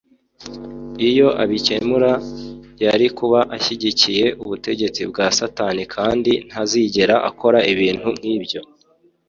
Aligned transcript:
Iyo 1.09 1.27
abikemura 1.43 2.13
yari 2.85 3.07
kuba 3.17 3.39
ashyigikiye 3.55 4.25
ubutegetsi 4.43 5.01
bwa 5.11 5.25
Satani 5.37 5.83
kandi 5.95 6.31
ntazigera 6.47 7.15
akora 7.29 7.59
ibintu 7.71 8.07
nk’ibyo 8.17 8.61